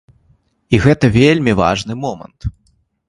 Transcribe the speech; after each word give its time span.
І 0.77 0.79
гэта 0.87 1.05
вельмі 1.17 1.53
важны 1.63 1.93
момант. 2.07 2.39